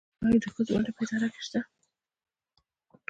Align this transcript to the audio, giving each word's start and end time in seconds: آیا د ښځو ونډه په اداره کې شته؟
آیا 0.23 0.37
د 0.43 0.45
ښځو 0.53 0.71
ونډه 0.75 0.91
په 0.95 1.01
اداره 1.05 1.27
کې 1.33 1.41
شته؟ 1.47 1.59